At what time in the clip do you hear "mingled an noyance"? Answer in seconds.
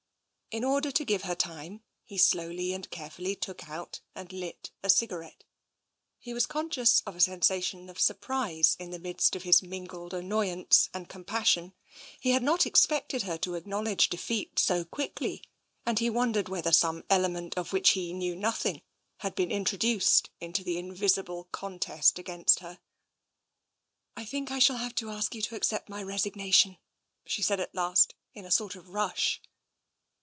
9.63-10.89